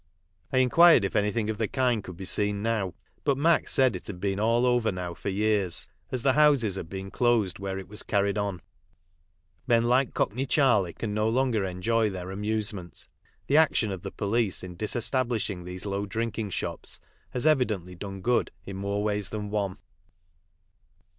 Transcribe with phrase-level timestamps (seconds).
[0.51, 4.07] I inquired if anything of the kind could be seen now, but Mac said it
[4.07, 7.87] had been all over now for years, as the houses had been closed where it
[7.87, 8.63] was carried on.
[9.67, 13.07] Men like Cockney Charley can no longer enjoy their amuse ment.
[13.45, 16.99] The action of the police in disestablishing these low drinking shops
[17.29, 19.77] has evidently done good in more ways than one.